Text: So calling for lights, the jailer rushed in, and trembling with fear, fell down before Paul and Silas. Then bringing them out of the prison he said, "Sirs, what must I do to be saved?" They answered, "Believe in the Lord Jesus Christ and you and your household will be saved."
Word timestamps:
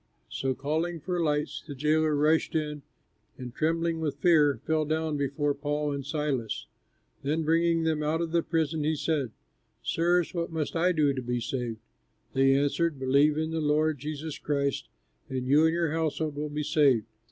So 0.31 0.55
calling 0.55 0.99
for 0.99 1.21
lights, 1.21 1.61
the 1.67 1.75
jailer 1.75 2.15
rushed 2.15 2.55
in, 2.55 2.81
and 3.37 3.53
trembling 3.53 3.99
with 3.99 4.17
fear, 4.17 4.59
fell 4.65 4.83
down 4.83 5.15
before 5.15 5.53
Paul 5.53 5.91
and 5.91 6.03
Silas. 6.03 6.65
Then 7.21 7.43
bringing 7.43 7.83
them 7.83 8.01
out 8.01 8.19
of 8.19 8.31
the 8.31 8.41
prison 8.41 8.83
he 8.83 8.95
said, 8.95 9.29
"Sirs, 9.83 10.33
what 10.33 10.51
must 10.51 10.75
I 10.75 10.91
do 10.91 11.13
to 11.13 11.21
be 11.21 11.39
saved?" 11.39 11.81
They 12.33 12.55
answered, 12.55 12.97
"Believe 12.97 13.37
in 13.37 13.51
the 13.51 13.61
Lord 13.61 13.99
Jesus 13.99 14.39
Christ 14.39 14.89
and 15.29 15.45
you 15.45 15.65
and 15.65 15.71
your 15.75 15.91
household 15.91 16.35
will 16.35 16.49
be 16.49 16.63
saved." 16.63 17.05